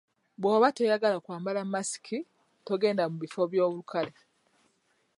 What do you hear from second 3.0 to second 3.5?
mu bifo